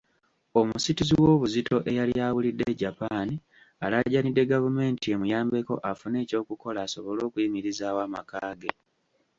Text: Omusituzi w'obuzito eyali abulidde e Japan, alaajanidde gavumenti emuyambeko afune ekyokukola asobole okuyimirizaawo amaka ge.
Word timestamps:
Omusituzi 0.59 1.11
w'obuzito 1.21 1.75
eyali 1.89 2.13
abulidde 2.27 2.63
e 2.73 2.77
Japan, 2.81 3.29
alaajanidde 3.85 4.43
gavumenti 4.53 5.05
emuyambeko 5.15 5.73
afune 5.91 6.17
ekyokukola 6.23 6.79
asobole 6.85 7.21
okuyimirizaawo 7.27 7.99
amaka 8.07 8.39
ge. 8.59 8.71